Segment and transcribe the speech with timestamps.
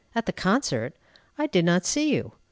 [0.15, 0.95] "At the concert!
[1.37, 2.31] I did not see you."